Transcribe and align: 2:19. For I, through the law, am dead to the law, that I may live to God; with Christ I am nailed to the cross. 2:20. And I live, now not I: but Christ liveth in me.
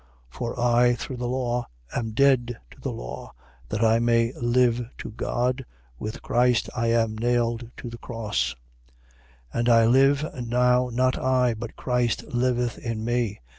2:19. 0.31 0.39
For 0.39 0.59
I, 0.59 0.95
through 0.95 1.17
the 1.17 1.27
law, 1.27 1.67
am 1.95 2.09
dead 2.13 2.57
to 2.71 2.81
the 2.81 2.91
law, 2.91 3.33
that 3.69 3.83
I 3.83 3.99
may 3.99 4.33
live 4.33 4.83
to 4.97 5.11
God; 5.11 5.63
with 5.99 6.23
Christ 6.23 6.71
I 6.75 6.87
am 6.87 7.15
nailed 7.15 7.69
to 7.77 7.87
the 7.87 7.99
cross. 7.99 8.55
2:20. 9.53 9.59
And 9.59 9.69
I 9.69 9.85
live, 9.85 10.25
now 10.47 10.89
not 10.91 11.19
I: 11.19 11.53
but 11.53 11.75
Christ 11.75 12.23
liveth 12.33 12.79
in 12.79 13.05
me. 13.05 13.41